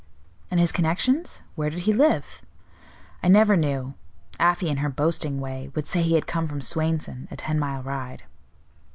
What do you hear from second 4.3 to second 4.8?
Afy, in